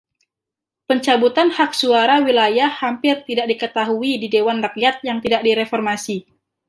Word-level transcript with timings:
Pencabutan 0.89 1.49
hak 1.57 1.71
suara 1.81 2.15
wilayah 2.27 2.69
hampir 2.81 3.15
tidak 3.27 3.45
diketahui 3.53 4.13
di 4.21 4.27
Dewan 4.33 4.57
Rakyat 4.65 4.95
yang 5.09 5.17
tidak 5.23 5.41
direformasi. 5.47 6.17